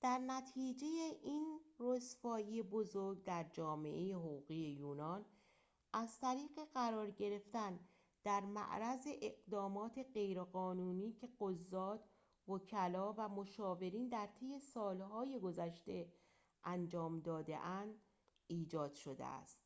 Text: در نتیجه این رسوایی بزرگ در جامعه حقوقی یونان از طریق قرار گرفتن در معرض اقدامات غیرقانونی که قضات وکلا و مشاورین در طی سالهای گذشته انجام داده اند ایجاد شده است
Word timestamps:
در 0.00 0.18
نتیجه 0.18 0.86
این 1.22 1.60
رسوایی 1.80 2.62
بزرگ 2.62 3.22
در 3.24 3.44
جامعه 3.52 4.14
حقوقی 4.14 4.54
یونان 4.54 5.24
از 5.92 6.18
طریق 6.20 6.50
قرار 6.74 7.10
گرفتن 7.10 7.78
در 8.24 8.40
معرض 8.40 9.06
اقدامات 9.22 9.98
غیرقانونی 10.14 11.12
که 11.12 11.28
قضات 11.40 12.04
وکلا 12.48 13.12
و 13.12 13.28
مشاورین 13.28 14.08
در 14.08 14.26
طی 14.26 14.58
سالهای 14.58 15.38
گذشته 15.38 16.12
انجام 16.64 17.20
داده 17.20 17.58
اند 17.58 17.94
ایجاد 18.46 18.94
شده 18.94 19.24
است 19.24 19.58